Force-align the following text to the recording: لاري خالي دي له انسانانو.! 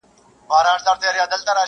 لاري 0.49 0.69
خالي 0.83 0.99
دي 1.01 1.09
له 1.15 1.23
انسانانو.! 1.23 1.59